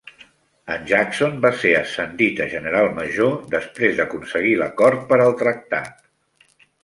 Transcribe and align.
En 0.75 0.85
Jackson 0.91 1.35
va 1.43 1.49
ser 1.63 1.73
ascendit 1.79 2.41
a 2.45 2.47
General 2.53 2.89
Major 3.01 3.37
després 3.53 3.95
d'aconseguir 3.99 4.57
l'acord 4.63 5.07
per 5.13 5.19
al 5.27 5.39
tractat. 5.45 5.93